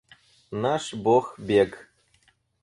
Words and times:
Наш 0.63 0.95
бог 0.95 1.35
бег. 1.37 1.77